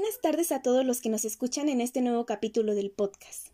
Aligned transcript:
Buenas 0.00 0.20
tardes 0.20 0.52
a 0.52 0.62
todos 0.62 0.86
los 0.86 1.00
que 1.00 1.08
nos 1.08 1.24
escuchan 1.24 1.68
en 1.68 1.80
este 1.80 2.02
nuevo 2.02 2.24
capítulo 2.24 2.76
del 2.76 2.92
podcast. 2.92 3.48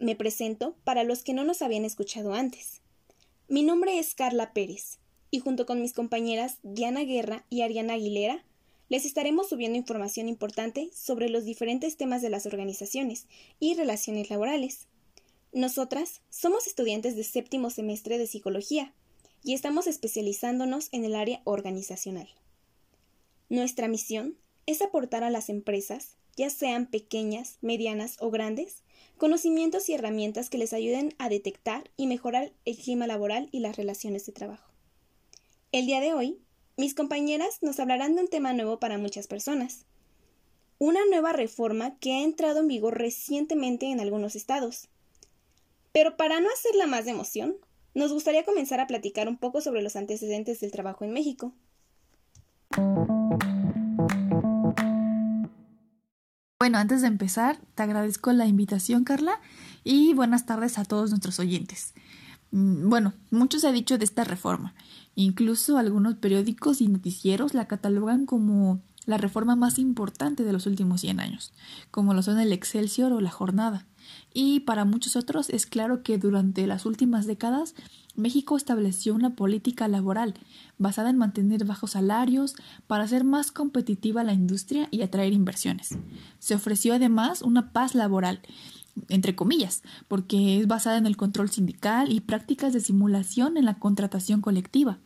Me 0.00 0.16
presento 0.16 0.74
para 0.82 1.04
los 1.04 1.22
que 1.22 1.34
no 1.34 1.44
nos 1.44 1.62
habían 1.62 1.84
escuchado 1.84 2.34
antes. 2.34 2.80
Mi 3.46 3.62
nombre 3.62 4.00
es 4.00 4.16
Carla 4.16 4.52
Pérez 4.52 4.98
y 5.30 5.38
junto 5.38 5.66
con 5.66 5.80
mis 5.80 5.92
compañeras 5.92 6.58
Diana 6.64 7.04
Guerra 7.04 7.44
y 7.48 7.62
Ariana 7.62 7.92
Aguilera 7.92 8.44
les 8.88 9.04
estaremos 9.04 9.50
subiendo 9.50 9.78
información 9.78 10.28
importante 10.28 10.90
sobre 10.92 11.28
los 11.28 11.44
diferentes 11.44 11.96
temas 11.96 12.22
de 12.22 12.30
las 12.30 12.44
organizaciones 12.46 13.28
y 13.60 13.74
relaciones 13.74 14.30
laborales. 14.30 14.88
Nosotras 15.52 16.22
somos 16.28 16.66
estudiantes 16.66 17.14
de 17.14 17.22
séptimo 17.22 17.70
semestre 17.70 18.18
de 18.18 18.26
psicología 18.26 18.94
y 19.44 19.54
estamos 19.54 19.86
especializándonos 19.86 20.88
en 20.90 21.04
el 21.04 21.14
área 21.14 21.40
organizacional. 21.44 22.28
Nuestra 23.48 23.86
misión 23.86 24.36
es 24.68 24.82
aportar 24.82 25.24
a 25.24 25.30
las 25.30 25.48
empresas, 25.48 26.18
ya 26.36 26.50
sean 26.50 26.90
pequeñas, 26.90 27.56
medianas 27.62 28.18
o 28.20 28.30
grandes, 28.30 28.82
conocimientos 29.16 29.88
y 29.88 29.94
herramientas 29.94 30.50
que 30.50 30.58
les 30.58 30.74
ayuden 30.74 31.14
a 31.16 31.30
detectar 31.30 31.90
y 31.96 32.06
mejorar 32.06 32.52
el 32.66 32.76
clima 32.76 33.06
laboral 33.06 33.48
y 33.50 33.60
las 33.60 33.76
relaciones 33.76 34.26
de 34.26 34.32
trabajo. 34.32 34.70
El 35.72 35.86
día 35.86 36.00
de 36.00 36.12
hoy, 36.12 36.38
mis 36.76 36.92
compañeras 36.92 37.62
nos 37.62 37.80
hablarán 37.80 38.14
de 38.14 38.20
un 38.20 38.28
tema 38.28 38.52
nuevo 38.52 38.78
para 38.78 38.98
muchas 38.98 39.26
personas. 39.26 39.86
Una 40.76 41.00
nueva 41.06 41.32
reforma 41.32 41.98
que 41.98 42.12
ha 42.12 42.22
entrado 42.22 42.60
en 42.60 42.68
vigor 42.68 42.98
recientemente 42.98 43.86
en 43.86 44.00
algunos 44.00 44.36
estados. 44.36 44.88
Pero 45.92 46.18
para 46.18 46.40
no 46.40 46.50
hacerla 46.50 46.86
más 46.86 47.06
de 47.06 47.12
emoción, 47.12 47.56
nos 47.94 48.12
gustaría 48.12 48.44
comenzar 48.44 48.80
a 48.80 48.86
platicar 48.86 49.28
un 49.28 49.38
poco 49.38 49.62
sobre 49.62 49.80
los 49.80 49.96
antecedentes 49.96 50.60
del 50.60 50.72
trabajo 50.72 51.06
en 51.06 51.14
México. 51.14 51.54
Bueno, 56.60 56.78
antes 56.78 57.02
de 57.02 57.06
empezar, 57.06 57.56
te 57.76 57.84
agradezco 57.84 58.32
la 58.32 58.46
invitación, 58.46 59.04
Carla, 59.04 59.40
y 59.84 60.12
buenas 60.12 60.44
tardes 60.44 60.76
a 60.76 60.84
todos 60.84 61.10
nuestros 61.10 61.38
oyentes. 61.38 61.94
Mm, 62.50 62.88
bueno, 62.88 63.14
mucho 63.30 63.60
se 63.60 63.68
ha 63.68 63.72
dicho 63.72 63.96
de 63.96 64.04
esta 64.04 64.24
reforma. 64.24 64.74
Incluso 65.14 65.78
algunos 65.78 66.16
periódicos 66.16 66.80
y 66.80 66.88
noticieros 66.88 67.54
la 67.54 67.68
catalogan 67.68 68.26
como 68.26 68.80
la 69.06 69.18
reforma 69.18 69.54
más 69.54 69.78
importante 69.78 70.42
de 70.42 70.52
los 70.52 70.66
últimos 70.66 71.02
100 71.02 71.20
años, 71.20 71.52
como 71.92 72.12
lo 72.12 72.24
son 72.24 72.40
el 72.40 72.52
Excelsior 72.52 73.12
o 73.12 73.20
la 73.20 73.30
Jornada. 73.30 73.86
Y 74.32 74.60
para 74.60 74.84
muchos 74.84 75.16
otros 75.16 75.50
es 75.50 75.66
claro 75.66 76.02
que 76.02 76.18
durante 76.18 76.66
las 76.66 76.86
últimas 76.86 77.26
décadas 77.26 77.74
México 78.14 78.56
estableció 78.56 79.14
una 79.14 79.36
política 79.36 79.86
laboral 79.86 80.34
basada 80.76 81.10
en 81.10 81.18
mantener 81.18 81.64
bajos 81.64 81.92
salarios 81.92 82.56
para 82.86 83.04
hacer 83.04 83.24
más 83.24 83.52
competitiva 83.52 84.24
la 84.24 84.32
industria 84.32 84.88
y 84.90 85.02
atraer 85.02 85.32
inversiones. 85.32 85.96
Se 86.38 86.54
ofreció 86.54 86.94
además 86.94 87.42
una 87.42 87.72
paz 87.72 87.94
laboral, 87.94 88.40
entre 89.08 89.36
comillas, 89.36 89.82
porque 90.08 90.58
es 90.58 90.66
basada 90.66 90.98
en 90.98 91.06
el 91.06 91.16
control 91.16 91.50
sindical 91.50 92.10
y 92.10 92.20
prácticas 92.20 92.72
de 92.72 92.80
simulación 92.80 93.56
en 93.56 93.64
la 93.64 93.78
contratación 93.78 94.40
colectiva. 94.40 94.98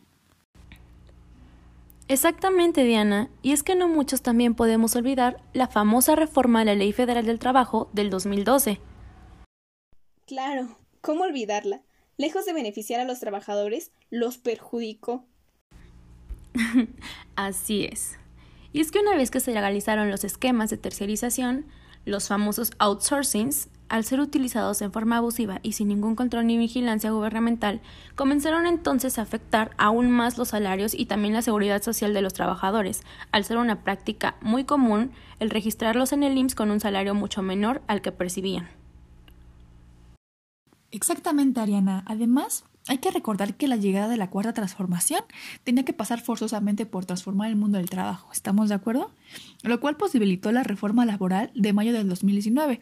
Exactamente, 2.07 2.83
Diana, 2.83 3.29
y 3.41 3.51
es 3.53 3.63
que 3.63 3.75
no 3.75 3.87
muchos 3.87 4.21
también 4.21 4.55
podemos 4.55 4.95
olvidar 4.95 5.41
la 5.53 5.67
famosa 5.67 6.15
reforma 6.15 6.61
a 6.61 6.65
la 6.65 6.75
Ley 6.75 6.91
Federal 6.91 7.25
del 7.25 7.39
Trabajo 7.39 7.89
del 7.93 8.09
2012. 8.09 8.79
Claro, 10.33 10.79
¿cómo 11.01 11.25
olvidarla? 11.25 11.83
lejos 12.17 12.43
de 12.47 12.53
beneficiar 12.53 12.99
a 12.99 13.05
los 13.05 13.19
trabajadores, 13.19 13.91
los 14.09 14.39
perjudicó. 14.39 15.27
Así 17.35 17.85
es. 17.85 18.17
Y 18.71 18.81
es 18.81 18.89
que 18.89 18.97
una 18.97 19.15
vez 19.15 19.29
que 19.29 19.39
se 19.39 19.53
legalizaron 19.53 20.09
los 20.09 20.23
esquemas 20.23 20.71
de 20.71 20.77
tercerización, 20.77 21.67
los 22.05 22.29
famosos 22.29 22.71
outsourcings, 22.79 23.69
al 23.89 24.05
ser 24.05 24.21
utilizados 24.21 24.81
en 24.81 24.91
forma 24.91 25.17
abusiva 25.17 25.59
y 25.61 25.73
sin 25.73 25.89
ningún 25.89 26.15
control 26.15 26.47
ni 26.47 26.57
vigilancia 26.57 27.11
gubernamental, 27.11 27.79
comenzaron 28.15 28.65
entonces 28.65 29.19
a 29.19 29.21
afectar 29.21 29.69
aún 29.77 30.09
más 30.09 30.39
los 30.39 30.47
salarios 30.47 30.95
y 30.95 31.05
también 31.05 31.35
la 31.35 31.43
seguridad 31.43 31.83
social 31.83 32.11
de 32.15 32.23
los 32.23 32.33
trabajadores, 32.33 33.03
al 33.31 33.45
ser 33.45 33.57
una 33.57 33.83
práctica 33.83 34.35
muy 34.41 34.63
común 34.63 35.11
el 35.39 35.51
registrarlos 35.51 36.11
en 36.11 36.23
el 36.23 36.35
IMSS 36.35 36.55
con 36.55 36.71
un 36.71 36.79
salario 36.79 37.13
mucho 37.13 37.43
menor 37.43 37.83
al 37.85 38.01
que 38.01 38.11
percibían. 38.11 38.82
Exactamente, 40.93 41.59
Ariana. 41.59 42.03
Además, 42.05 42.65
hay 42.87 42.99
que 42.99 43.09
recordar 43.09 43.55
que 43.55 43.67
la 43.67 43.77
llegada 43.77 44.07
de 44.07 44.15
la 44.15 44.29
cuarta 44.29 44.53
transformación 44.53 45.21
tenía 45.63 45.83
que 45.85 45.91
pasar 45.91 46.21
forzosamente 46.21 46.85
por 46.85 47.03
transformar 47.03 47.49
el 47.49 47.55
mundo 47.55 47.79
del 47.79 47.89
trabajo. 47.89 48.31
¿Estamos 48.31 48.69
de 48.69 48.75
acuerdo? 48.75 49.09
Lo 49.63 49.79
cual 49.79 49.97
posibilitó 49.97 50.51
la 50.51 50.61
reforma 50.61 51.03
laboral 51.03 51.49
de 51.55 51.73
mayo 51.73 51.93
del 51.93 52.07
2019, 52.07 52.81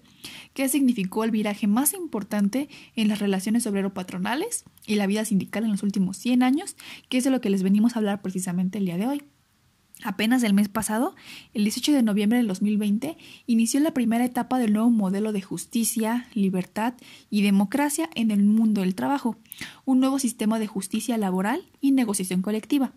que 0.54 0.68
significó 0.68 1.24
el 1.24 1.32
viraje 1.32 1.68
más 1.68 1.94
importante 1.94 2.68
en 2.98 3.08
las 3.08 3.20
relaciones 3.20 3.66
obrero-patronales 3.66 4.66
y 4.86 4.96
la 4.96 5.08
vida 5.08 5.24
sindical 5.24 5.64
en 5.64 5.72
los 5.72 5.82
últimos 5.82 6.18
100 6.18 6.44
años, 6.44 6.76
que 7.08 7.18
es 7.18 7.24
de 7.24 7.30
lo 7.30 7.40
que 7.40 7.50
les 7.50 7.64
venimos 7.64 7.96
a 7.96 8.00
hablar 8.00 8.22
precisamente 8.22 8.78
el 8.78 8.88
día 8.88 8.98
de 8.98 9.08
hoy. 9.08 9.24
Apenas 10.04 10.42
el 10.44 10.54
mes 10.54 10.68
pasado, 10.68 11.16
el 11.54 11.64
18 11.64 11.92
de 11.92 12.02
noviembre 12.02 12.38
del 12.40 12.48
2020, 12.48 13.18
inició 13.46 13.80
la 13.80 13.94
primera 13.94 14.26
etapa 14.26 14.58
del 14.58 14.74
nuevo 14.74 14.90
modelo 14.90 15.32
de 15.32 15.42
justicia, 15.42 16.28
libertad 16.34 16.96
y 17.30 17.44
democracia 17.44 18.10
en 18.16 18.32
el 18.32 18.44
mundo 18.44 18.82
del 18.82 18.96
trabajo, 18.96 19.38
un 19.86 20.00
nuevo 20.00 20.18
sistema 20.18 20.58
de 20.58 20.68
justicia 20.68 21.18
laboral 21.18 21.64
y 21.82 21.92
negociación 21.92 22.42
colectiva. 22.42 22.94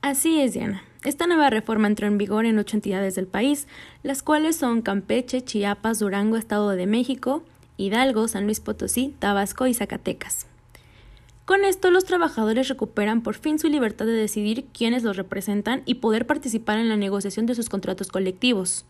Así 0.00 0.38
es, 0.38 0.52
Diana. 0.52 0.84
Esta 1.02 1.26
nueva 1.26 1.50
reforma 1.50 1.88
entró 1.88 2.06
en 2.06 2.18
vigor 2.18 2.46
en 2.46 2.58
ocho 2.58 2.76
entidades 2.76 3.16
del 3.16 3.26
país, 3.26 3.66
las 4.04 4.22
cuales 4.22 4.54
son 4.54 4.82
Campeche, 4.82 5.42
Chiapas, 5.42 5.98
Durango, 5.98 6.36
Estado 6.36 6.70
de 6.70 6.86
México, 6.86 7.42
Hidalgo, 7.76 8.28
San 8.28 8.44
Luis 8.44 8.60
Potosí, 8.60 9.14
Tabasco 9.18 9.66
y 9.66 9.74
Zacatecas. 9.74 10.46
Con 11.46 11.64
esto 11.64 11.92
los 11.92 12.04
trabajadores 12.04 12.66
recuperan 12.66 13.22
por 13.22 13.36
fin 13.36 13.60
su 13.60 13.68
libertad 13.68 14.04
de 14.04 14.12
decidir 14.12 14.66
quiénes 14.72 15.04
los 15.04 15.16
representan 15.16 15.82
y 15.86 15.94
poder 15.94 16.26
participar 16.26 16.80
en 16.80 16.88
la 16.88 16.96
negociación 16.96 17.46
de 17.46 17.54
sus 17.54 17.68
contratos 17.68 18.08
colectivos 18.08 18.84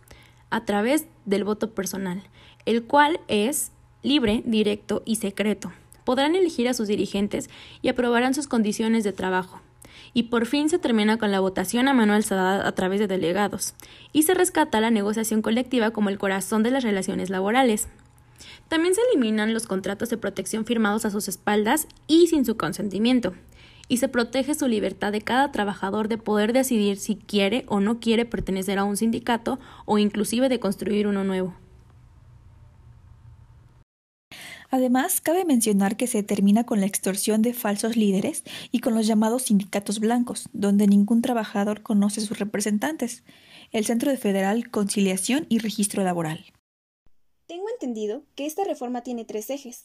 a 0.49 0.65
través 0.65 1.07
del 1.27 1.45
voto 1.45 1.73
personal, 1.75 2.23
el 2.65 2.85
cual 2.85 3.21
es 3.29 3.73
libre, 4.03 4.43
directo 4.47 5.03
y 5.05 5.17
secreto. 5.17 5.71
Podrán 6.05 6.35
elegir 6.35 6.67
a 6.67 6.73
sus 6.73 6.89
dirigentes 6.89 7.51
y 7.83 7.91
aprobarán 7.91 8.33
sus 8.33 8.49
condiciones 8.49 9.05
de 9.05 9.13
trabajo. 9.13 9.61
Y 10.15 10.25
por 10.25 10.47
fin 10.47 10.71
se 10.71 10.79
termina 10.79 11.19
con 11.19 11.33
la 11.33 11.41
votación 11.41 11.89
a 11.89 11.95
mano 11.95 12.15
alzada 12.15 12.67
a 12.67 12.73
través 12.73 13.01
de 13.01 13.07
delegados, 13.07 13.75
y 14.15 14.23
se 14.23 14.33
rescata 14.33 14.81
la 14.81 14.91
negociación 14.91 15.43
colectiva 15.43 15.91
como 15.91 16.09
el 16.09 16.17
corazón 16.17 16.63
de 16.63 16.71
las 16.71 16.85
relaciones 16.85 17.29
laborales. 17.29 17.89
También 18.69 18.95
se 18.95 19.01
eliminan 19.11 19.55
los 19.55 19.67
contratos 19.67 20.11
de 20.11 20.17
protección 20.17 20.65
firmados 20.65 21.05
a 21.05 21.11
sus 21.11 21.29
espaldas 21.29 21.87
y 22.07 22.27
sin 22.27 22.45
su 22.45 22.57
consentimiento, 22.57 23.35
y 23.89 23.99
se 23.99 24.09
protege 24.09 24.55
su 24.55 24.67
libertad 24.67 25.13
de 25.13 25.21
cada 25.21 25.53
trabajador 25.53 26.09
de 26.09 26.19
poder 26.19 26.53
decidir 26.53 26.97
si 26.97 27.17
quiere 27.17 27.65
o 27.69 27.81
no 27.81 28.01
quiere 28.01 28.25
pertenecer 28.25 28.79
a 28.79 28.85
un 28.85 28.97
sindicato 28.97 29.59
o 29.85 29.99
inclusive 29.99 30.49
de 30.49 30.61
construir 30.61 31.07
uno 31.07 31.25
nuevo. 31.25 31.55
Además, 34.71 35.21
cabe 35.21 35.45
mencionar 35.45 35.97
que 35.97 36.09
se 36.09 36.25
termina 36.25 36.65
con 36.65 36.81
la 36.81 36.87
extorsión 36.87 37.41
de 37.41 37.55
falsos 37.55 37.97
líderes 37.97 38.43
y 38.73 38.81
con 38.81 38.95
los 38.95 39.07
llamados 39.07 39.43
sindicatos 39.43 40.01
blancos, 40.01 40.49
donde 40.53 40.89
ningún 40.89 41.23
trabajador 41.23 41.83
conoce 41.83 42.21
sus 42.21 42.39
representantes, 42.39 43.23
el 43.71 43.85
Centro 43.85 44.11
de 44.11 44.17
Federal 44.17 44.69
Conciliación 44.71 45.47
y 45.49 45.59
Registro 45.59 46.03
Laboral. 46.03 46.45
Tengo 47.47 47.69
entendido 47.71 48.25
que 48.35 48.45
esta 48.45 48.65
reforma 48.65 49.03
tiene 49.03 49.25
tres 49.25 49.51
ejes. 49.51 49.85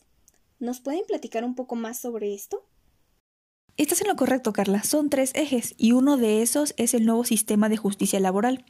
¿Nos 0.59 0.79
pueden 0.79 1.03
platicar 1.07 1.43
un 1.43 1.53
poco 1.53 1.75
más 1.75 1.99
sobre 1.99 2.33
esto? 2.33 2.65
Estás 3.77 4.01
en 4.01 4.07
lo 4.07 4.15
correcto, 4.15 4.51
Carla. 4.51 4.83
Son 4.83 5.09
tres 5.11 5.31
ejes 5.35 5.75
y 5.77 5.91
uno 5.91 6.17
de 6.17 6.41
esos 6.41 6.73
es 6.77 6.95
el 6.95 7.05
nuevo 7.05 7.23
sistema 7.23 7.69
de 7.69 7.77
justicia 7.77 8.19
laboral. 8.19 8.65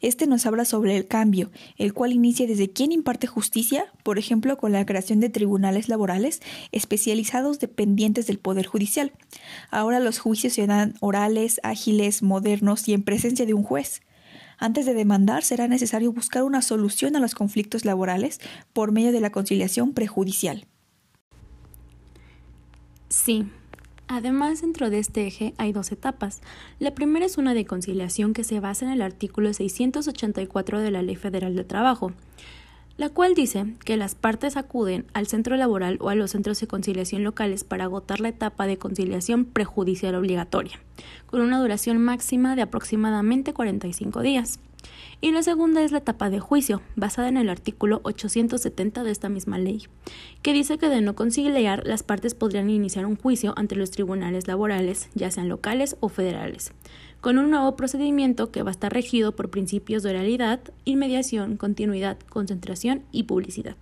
Este 0.00 0.26
nos 0.26 0.46
habla 0.46 0.64
sobre 0.64 0.96
el 0.96 1.06
cambio, 1.06 1.50
el 1.76 1.94
cual 1.94 2.12
inicia 2.12 2.46
desde 2.46 2.70
quién 2.70 2.90
imparte 2.90 3.28
justicia, 3.28 3.86
por 4.02 4.18
ejemplo, 4.18 4.58
con 4.58 4.72
la 4.72 4.84
creación 4.84 5.20
de 5.20 5.30
tribunales 5.30 5.88
laborales 5.88 6.40
especializados 6.72 7.60
dependientes 7.60 8.26
del 8.26 8.38
Poder 8.38 8.66
Judicial. 8.66 9.12
Ahora 9.70 10.00
los 10.00 10.18
juicios 10.18 10.54
serán 10.54 10.94
orales, 11.00 11.60
ágiles, 11.62 12.22
modernos 12.22 12.88
y 12.88 12.94
en 12.94 13.04
presencia 13.04 13.46
de 13.46 13.54
un 13.54 13.62
juez. 13.62 14.00
Antes 14.64 14.86
de 14.86 14.94
demandar, 14.94 15.42
será 15.42 15.68
necesario 15.68 16.10
buscar 16.10 16.42
una 16.42 16.62
solución 16.62 17.16
a 17.16 17.20
los 17.20 17.34
conflictos 17.34 17.84
laborales 17.84 18.40
por 18.72 18.92
medio 18.92 19.12
de 19.12 19.20
la 19.20 19.28
conciliación 19.30 19.92
prejudicial. 19.92 20.64
Sí. 23.10 23.44
Además, 24.08 24.62
dentro 24.62 24.88
de 24.88 25.00
este 25.00 25.26
eje 25.26 25.52
hay 25.58 25.74
dos 25.74 25.92
etapas. 25.92 26.40
La 26.78 26.94
primera 26.94 27.26
es 27.26 27.36
una 27.36 27.52
de 27.52 27.66
conciliación 27.66 28.32
que 28.32 28.42
se 28.42 28.58
basa 28.58 28.86
en 28.86 28.92
el 28.92 29.02
artículo 29.02 29.52
684 29.52 30.80
de 30.80 30.90
la 30.90 31.02
Ley 31.02 31.16
Federal 31.16 31.54
de 31.54 31.64
Trabajo 31.64 32.14
la 32.96 33.08
cual 33.08 33.34
dice 33.34 33.66
que 33.84 33.96
las 33.96 34.14
partes 34.14 34.56
acuden 34.56 35.06
al 35.14 35.26
centro 35.26 35.56
laboral 35.56 35.98
o 36.00 36.10
a 36.10 36.14
los 36.14 36.30
centros 36.30 36.60
de 36.60 36.66
conciliación 36.66 37.24
locales 37.24 37.64
para 37.64 37.84
agotar 37.84 38.20
la 38.20 38.28
etapa 38.28 38.66
de 38.66 38.78
conciliación 38.78 39.44
prejudicial 39.44 40.14
obligatoria, 40.14 40.78
con 41.26 41.40
una 41.40 41.58
duración 41.58 41.98
máxima 41.98 42.54
de 42.54 42.62
aproximadamente 42.62 43.52
45 43.52 44.20
días. 44.22 44.60
Y 45.20 45.32
la 45.32 45.42
segunda 45.42 45.82
es 45.82 45.92
la 45.92 45.98
etapa 45.98 46.28
de 46.28 46.40
juicio, 46.40 46.82
basada 46.96 47.28
en 47.28 47.36
el 47.36 47.48
artículo 47.48 48.00
870 48.04 49.04
de 49.04 49.10
esta 49.10 49.28
misma 49.28 49.58
ley, 49.58 49.84
que 50.42 50.52
dice 50.52 50.76
que 50.76 50.88
de 50.88 51.00
no 51.00 51.14
conciliar 51.14 51.86
las 51.86 52.02
partes 52.02 52.34
podrían 52.34 52.68
iniciar 52.68 53.06
un 53.06 53.16
juicio 53.16 53.54
ante 53.56 53.76
los 53.76 53.90
tribunales 53.90 54.46
laborales, 54.46 55.08
ya 55.14 55.30
sean 55.30 55.48
locales 55.48 55.96
o 56.00 56.08
federales, 56.08 56.72
con 57.20 57.38
un 57.38 57.50
nuevo 57.50 57.74
procedimiento 57.74 58.50
que 58.50 58.62
va 58.62 58.70
a 58.70 58.72
estar 58.72 58.92
regido 58.92 59.34
por 59.34 59.50
principios 59.50 60.02
de 60.02 60.10
oralidad, 60.10 60.60
inmediación, 60.84 61.56
continuidad, 61.56 62.18
concentración 62.28 63.02
y 63.12 63.22
publicidad. 63.22 63.76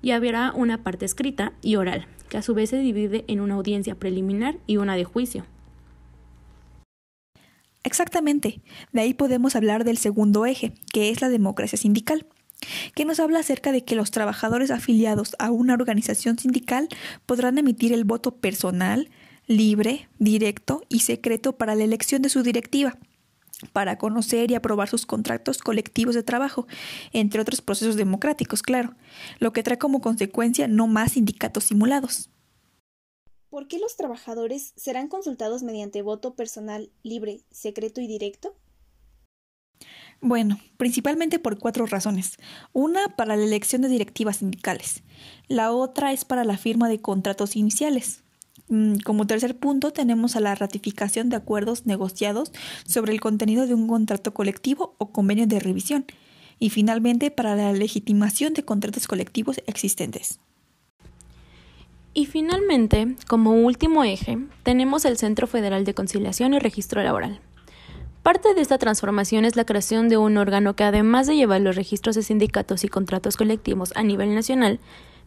Y 0.00 0.12
habrá 0.12 0.52
una 0.54 0.82
parte 0.82 1.04
escrita 1.04 1.52
y 1.60 1.76
oral, 1.76 2.06
que 2.30 2.38
a 2.38 2.42
su 2.42 2.54
vez 2.54 2.70
se 2.70 2.78
divide 2.78 3.24
en 3.26 3.40
una 3.40 3.54
audiencia 3.54 3.96
preliminar 3.96 4.56
y 4.66 4.78
una 4.78 4.96
de 4.96 5.04
juicio. 5.04 5.44
Exactamente, 7.84 8.60
de 8.92 9.00
ahí 9.00 9.14
podemos 9.14 9.56
hablar 9.56 9.84
del 9.84 9.98
segundo 9.98 10.46
eje, 10.46 10.74
que 10.92 11.10
es 11.10 11.20
la 11.20 11.28
democracia 11.28 11.78
sindical, 11.78 12.26
que 12.94 13.04
nos 13.04 13.20
habla 13.20 13.38
acerca 13.38 13.72
de 13.72 13.84
que 13.84 13.94
los 13.94 14.10
trabajadores 14.10 14.70
afiliados 14.70 15.36
a 15.38 15.50
una 15.50 15.74
organización 15.74 16.38
sindical 16.38 16.88
podrán 17.24 17.56
emitir 17.56 17.92
el 17.92 18.04
voto 18.04 18.36
personal, 18.36 19.10
libre, 19.46 20.08
directo 20.18 20.82
y 20.88 21.00
secreto 21.00 21.56
para 21.56 21.74
la 21.74 21.84
elección 21.84 22.20
de 22.22 22.28
su 22.28 22.42
directiva, 22.42 22.98
para 23.72 23.96
conocer 23.96 24.50
y 24.50 24.54
aprobar 24.54 24.88
sus 24.88 25.06
contratos 25.06 25.58
colectivos 25.58 26.14
de 26.14 26.22
trabajo, 26.22 26.66
entre 27.12 27.40
otros 27.40 27.60
procesos 27.60 27.96
democráticos, 27.96 28.62
claro, 28.62 28.94
lo 29.38 29.52
que 29.52 29.62
trae 29.62 29.78
como 29.78 30.00
consecuencia 30.00 30.68
no 30.68 30.86
más 30.86 31.12
sindicatos 31.12 31.64
simulados. 31.64 32.30
¿Por 33.50 33.66
qué 33.66 33.78
los 33.78 33.96
trabajadores 33.96 34.72
serán 34.76 35.08
consultados 35.08 35.62
mediante 35.62 36.02
voto 36.02 36.34
personal, 36.34 36.90
libre, 37.02 37.40
secreto 37.50 38.00
y 38.00 38.06
directo? 38.06 38.54
Bueno, 40.20 40.58
principalmente 40.76 41.38
por 41.38 41.58
cuatro 41.58 41.86
razones. 41.86 42.36
Una 42.72 43.16
para 43.16 43.36
la 43.36 43.44
elección 43.44 43.82
de 43.82 43.88
directivas 43.88 44.38
sindicales. 44.38 45.02
La 45.46 45.72
otra 45.72 46.12
es 46.12 46.24
para 46.24 46.44
la 46.44 46.58
firma 46.58 46.88
de 46.88 47.00
contratos 47.00 47.56
iniciales. 47.56 48.22
Mm, 48.68 48.98
como 48.98 49.26
tercer 49.26 49.56
punto 49.56 49.92
tenemos 49.92 50.36
a 50.36 50.40
la 50.40 50.54
ratificación 50.54 51.30
de 51.30 51.36
acuerdos 51.36 51.86
negociados 51.86 52.52
sobre 52.84 53.12
el 53.12 53.20
contenido 53.20 53.66
de 53.66 53.74
un 53.74 53.86
contrato 53.86 54.34
colectivo 54.34 54.94
o 54.98 55.12
convenio 55.12 55.46
de 55.46 55.60
revisión. 55.60 56.04
Y 56.58 56.70
finalmente 56.70 57.30
para 57.30 57.54
la 57.54 57.72
legitimación 57.72 58.52
de 58.52 58.64
contratos 58.64 59.06
colectivos 59.06 59.62
existentes. 59.66 60.40
Y 62.14 62.26
finalmente, 62.26 63.16
como 63.26 63.52
último 63.52 64.02
eje, 64.04 64.38
tenemos 64.62 65.04
el 65.04 65.18
Centro 65.18 65.46
Federal 65.46 65.84
de 65.84 65.94
Conciliación 65.94 66.54
y 66.54 66.58
Registro 66.58 67.02
Laboral. 67.02 67.40
Parte 68.22 68.52
de 68.54 68.60
esta 68.60 68.78
transformación 68.78 69.44
es 69.44 69.56
la 69.56 69.64
creación 69.64 70.08
de 70.08 70.16
un 70.16 70.36
órgano 70.36 70.74
que, 70.74 70.84
además 70.84 71.26
de 71.26 71.36
llevar 71.36 71.60
los 71.60 71.76
registros 71.76 72.16
de 72.16 72.22
sindicatos 72.22 72.84
y 72.84 72.88
contratos 72.88 73.36
colectivos 73.36 73.92
a 73.94 74.02
nivel 74.02 74.34
nacional, 74.34 74.80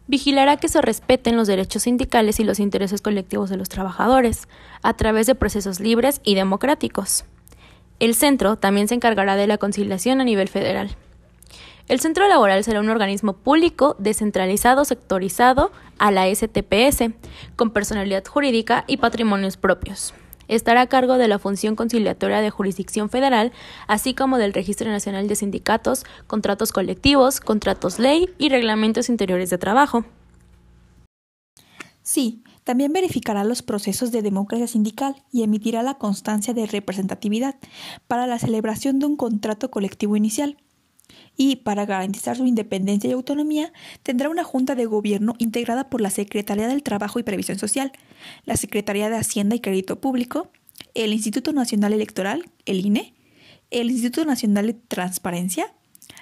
vigilará 0.06 0.56
que 0.56 0.68
se 0.68 0.80
respeten 0.82 1.36
los 1.36 1.48
derechos 1.48 1.84
sindicales 1.84 2.38
y 2.40 2.44
los 2.44 2.60
intereses 2.60 3.00
colectivos 3.00 3.50
de 3.50 3.56
los 3.56 3.68
trabajadores, 3.68 4.48
a 4.82 4.94
través 4.94 5.26
de 5.26 5.34
procesos 5.34 5.80
libres 5.80 6.20
y 6.24 6.34
democráticos. 6.34 7.24
El 7.98 8.14
centro 8.14 8.56
también 8.56 8.88
se 8.88 8.94
encargará 8.94 9.36
de 9.36 9.46
la 9.46 9.58
conciliación 9.58 10.20
a 10.20 10.24
nivel 10.24 10.48
federal. 10.48 10.96
El 11.88 12.00
centro 12.00 12.28
laboral 12.28 12.64
será 12.64 12.80
un 12.80 12.88
organismo 12.88 13.34
público, 13.34 13.96
descentralizado, 13.98 14.84
sectorizado 14.84 15.72
a 15.98 16.10
la 16.10 16.32
STPS, 16.32 17.12
con 17.56 17.70
personalidad 17.70 18.24
jurídica 18.24 18.84
y 18.86 18.98
patrimonios 18.98 19.56
propios 19.56 20.14
estará 20.48 20.82
a 20.82 20.86
cargo 20.86 21.18
de 21.18 21.28
la 21.28 21.38
función 21.38 21.76
conciliatoria 21.76 22.40
de 22.40 22.50
jurisdicción 22.50 23.08
federal, 23.08 23.52
así 23.86 24.14
como 24.14 24.38
del 24.38 24.52
Registro 24.52 24.90
Nacional 24.90 25.28
de 25.28 25.36
Sindicatos, 25.36 26.04
contratos 26.26 26.72
colectivos, 26.72 27.40
contratos 27.40 27.98
ley 27.98 28.28
y 28.38 28.48
reglamentos 28.48 29.08
interiores 29.08 29.50
de 29.50 29.58
trabajo. 29.58 30.04
Sí, 32.02 32.42
también 32.64 32.92
verificará 32.92 33.44
los 33.44 33.62
procesos 33.62 34.12
de 34.12 34.22
democracia 34.22 34.66
sindical 34.66 35.22
y 35.32 35.42
emitirá 35.42 35.82
la 35.82 35.94
constancia 35.94 36.52
de 36.52 36.66
representatividad 36.66 37.56
para 38.06 38.26
la 38.26 38.38
celebración 38.38 38.98
de 38.98 39.06
un 39.06 39.16
contrato 39.16 39.70
colectivo 39.70 40.16
inicial. 40.16 40.56
Y, 41.36 41.56
para 41.56 41.86
garantizar 41.86 42.36
su 42.36 42.46
independencia 42.46 43.08
y 43.08 43.12
autonomía, 43.12 43.72
tendrá 44.02 44.28
una 44.28 44.44
Junta 44.44 44.74
de 44.74 44.86
Gobierno 44.86 45.34
integrada 45.38 45.88
por 45.88 46.00
la 46.00 46.10
Secretaría 46.10 46.68
del 46.68 46.82
Trabajo 46.82 47.18
y 47.18 47.22
Previsión 47.22 47.58
Social, 47.58 47.92
la 48.44 48.56
Secretaría 48.56 49.08
de 49.10 49.16
Hacienda 49.16 49.56
y 49.56 49.60
Crédito 49.60 50.00
Público, 50.00 50.50
el 50.94 51.12
Instituto 51.12 51.52
Nacional 51.52 51.92
Electoral, 51.92 52.44
el 52.66 52.84
INE, 52.84 53.14
el 53.70 53.90
Instituto 53.90 54.24
Nacional 54.24 54.66
de 54.66 54.74
Transparencia, 54.74 55.72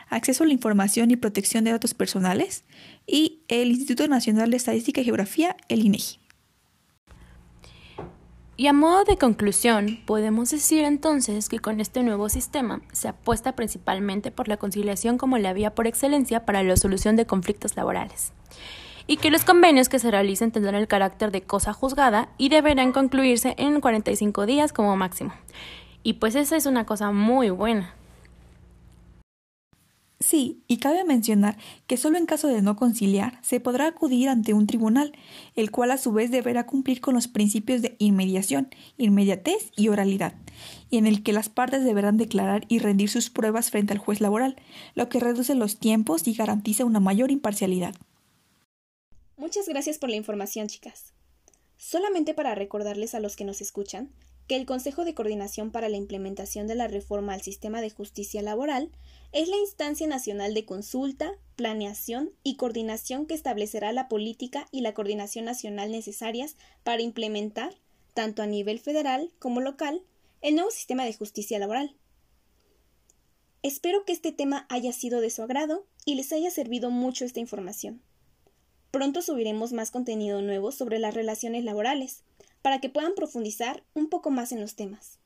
Acceso 0.08 0.42
a 0.42 0.46
la 0.48 0.52
Información 0.52 1.10
y 1.10 1.16
Protección 1.16 1.64
de 1.64 1.70
Datos 1.70 1.94
Personales 1.94 2.64
y 3.06 3.42
el 3.48 3.70
Instituto 3.70 4.08
Nacional 4.08 4.50
de 4.50 4.56
Estadística 4.56 5.00
y 5.00 5.04
Geografía, 5.04 5.56
el 5.68 5.84
INEGI. 5.84 6.18
Y 8.60 8.66
a 8.66 8.74
modo 8.74 9.04
de 9.04 9.16
conclusión, 9.16 10.00
podemos 10.04 10.50
decir 10.50 10.84
entonces 10.84 11.48
que 11.48 11.60
con 11.60 11.80
este 11.80 12.02
nuevo 12.02 12.28
sistema 12.28 12.82
se 12.92 13.08
apuesta 13.08 13.56
principalmente 13.56 14.30
por 14.30 14.48
la 14.48 14.58
conciliación 14.58 15.16
como 15.16 15.38
la 15.38 15.54
vía 15.54 15.74
por 15.74 15.86
excelencia 15.86 16.44
para 16.44 16.62
la 16.62 16.76
solución 16.76 17.16
de 17.16 17.24
conflictos 17.24 17.74
laborales, 17.74 18.34
y 19.06 19.16
que 19.16 19.30
los 19.30 19.46
convenios 19.46 19.88
que 19.88 19.98
se 19.98 20.10
realicen 20.10 20.52
tendrán 20.52 20.74
el 20.74 20.88
carácter 20.88 21.30
de 21.30 21.40
cosa 21.40 21.72
juzgada 21.72 22.28
y 22.36 22.50
deberán 22.50 22.92
concluirse 22.92 23.54
en 23.56 23.80
45 23.80 24.44
días 24.44 24.74
como 24.74 24.94
máximo. 24.94 25.32
Y 26.02 26.12
pues 26.20 26.34
esa 26.34 26.54
es 26.54 26.66
una 26.66 26.84
cosa 26.84 27.12
muy 27.12 27.48
buena. 27.48 27.94
Sí, 30.30 30.62
y 30.68 30.76
cabe 30.76 31.02
mencionar 31.02 31.58
que 31.88 31.96
solo 31.96 32.16
en 32.16 32.24
caso 32.24 32.46
de 32.46 32.62
no 32.62 32.76
conciliar 32.76 33.40
se 33.42 33.58
podrá 33.58 33.88
acudir 33.88 34.28
ante 34.28 34.54
un 34.54 34.68
tribunal, 34.68 35.10
el 35.56 35.72
cual 35.72 35.90
a 35.90 35.98
su 35.98 36.12
vez 36.12 36.30
deberá 36.30 36.66
cumplir 36.66 37.00
con 37.00 37.14
los 37.14 37.26
principios 37.26 37.82
de 37.82 37.96
inmediación, 37.98 38.68
inmediatez 38.96 39.72
y 39.74 39.88
oralidad, 39.88 40.34
y 40.88 40.98
en 40.98 41.08
el 41.08 41.24
que 41.24 41.32
las 41.32 41.48
partes 41.48 41.82
deberán 41.82 42.16
declarar 42.16 42.64
y 42.68 42.78
rendir 42.78 43.10
sus 43.10 43.28
pruebas 43.28 43.72
frente 43.72 43.92
al 43.92 43.98
juez 43.98 44.20
laboral, 44.20 44.54
lo 44.94 45.08
que 45.08 45.18
reduce 45.18 45.56
los 45.56 45.80
tiempos 45.80 46.28
y 46.28 46.34
garantiza 46.34 46.84
una 46.84 47.00
mayor 47.00 47.32
imparcialidad. 47.32 47.96
Muchas 49.36 49.68
gracias 49.68 49.98
por 49.98 50.10
la 50.10 50.16
información, 50.16 50.68
chicas. 50.68 51.12
Solamente 51.76 52.34
para 52.34 52.54
recordarles 52.54 53.16
a 53.16 53.20
los 53.20 53.34
que 53.34 53.44
nos 53.44 53.60
escuchan 53.60 54.12
que 54.50 54.56
el 54.56 54.66
Consejo 54.66 55.04
de 55.04 55.14
Coordinación 55.14 55.70
para 55.70 55.88
la 55.88 55.96
Implementación 55.96 56.66
de 56.66 56.74
la 56.74 56.88
Reforma 56.88 57.34
al 57.34 57.40
Sistema 57.40 57.80
de 57.80 57.90
Justicia 57.90 58.42
Laboral 58.42 58.90
es 59.30 59.46
la 59.46 59.56
instancia 59.56 60.08
nacional 60.08 60.54
de 60.54 60.64
consulta, 60.64 61.34
planeación 61.54 62.32
y 62.42 62.56
coordinación 62.56 63.26
que 63.26 63.34
establecerá 63.34 63.92
la 63.92 64.08
política 64.08 64.66
y 64.72 64.80
la 64.80 64.92
coordinación 64.92 65.44
nacional 65.44 65.92
necesarias 65.92 66.56
para 66.82 67.00
implementar, 67.00 67.76
tanto 68.12 68.42
a 68.42 68.46
nivel 68.46 68.80
federal 68.80 69.30
como 69.38 69.60
local, 69.60 70.02
el 70.40 70.56
nuevo 70.56 70.72
sistema 70.72 71.04
de 71.04 71.14
justicia 71.14 71.60
laboral. 71.60 71.94
Espero 73.62 74.04
que 74.04 74.12
este 74.12 74.32
tema 74.32 74.66
haya 74.68 74.92
sido 74.92 75.20
de 75.20 75.30
su 75.30 75.44
agrado 75.44 75.86
y 76.04 76.16
les 76.16 76.32
haya 76.32 76.50
servido 76.50 76.90
mucho 76.90 77.24
esta 77.24 77.38
información. 77.38 78.02
Pronto 78.90 79.22
subiremos 79.22 79.72
más 79.72 79.92
contenido 79.92 80.42
nuevo 80.42 80.72
sobre 80.72 80.98
las 80.98 81.14
relaciones 81.14 81.62
laborales, 81.62 82.24
para 82.62 82.80
que 82.80 82.90
puedan 82.90 83.14
profundizar 83.14 83.84
un 83.94 84.08
poco 84.08 84.30
más 84.30 84.52
en 84.52 84.60
los 84.60 84.74
temas. 84.74 85.18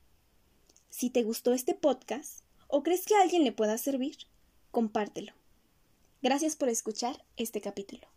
Si 0.91 1.11
te 1.11 1.23
gustó 1.23 1.53
este 1.53 1.75
podcast 1.75 2.41
o 2.69 2.83
crees 2.83 3.05
que 3.05 3.15
a 3.15 3.23
alguien 3.23 3.45
le 3.45 3.53
pueda 3.53 3.79
servir, 3.79 4.17
compártelo. 4.71 5.33
Gracias 6.23 6.57
por 6.57 6.69
escuchar 6.69 7.25
este 7.37 7.61
capítulo. 7.61 8.14